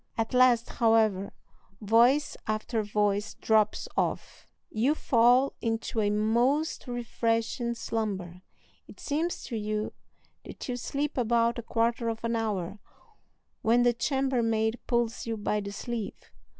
At 0.17 0.33
last, 0.33 0.67
however, 0.67 1.31
voice 1.79 2.35
after 2.47 2.81
voice 2.81 3.35
drops 3.35 3.87
off; 3.95 4.47
you 4.71 4.95
fall 4.95 5.53
into 5.61 6.01
a 6.01 6.09
most 6.09 6.87
refreshing 6.87 7.75
slumber; 7.75 8.41
it 8.87 8.99
seems 8.99 9.43
to 9.43 9.55
you 9.55 9.93
that 10.43 10.67
you 10.67 10.75
sleep 10.75 11.19
about 11.19 11.59
a 11.59 11.61
quarter 11.61 12.09
of 12.09 12.23
an 12.23 12.35
hour, 12.35 12.79
when 13.61 13.83
the 13.83 13.93
chambermaid 13.93 14.79
pulls 14.87 15.27
you 15.27 15.37
by 15.37 15.59
the 15.59 15.71
sleeve. 15.71 16.31